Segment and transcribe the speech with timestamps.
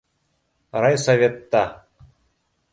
[0.81, 1.63] Райсоветта